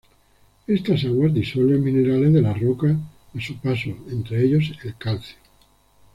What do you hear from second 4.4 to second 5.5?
ellos, el calcio.